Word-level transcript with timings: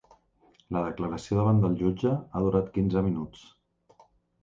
La 0.77 0.81
declaració 0.87 1.37
davant 1.41 1.63
el 1.71 1.77
jutge 1.83 2.17
ha 2.41 2.45
durat 2.49 2.75
quinze 2.79 3.09
minuts. 3.11 3.49